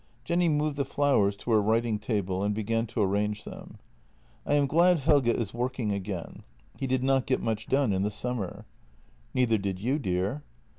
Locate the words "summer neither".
8.09-9.59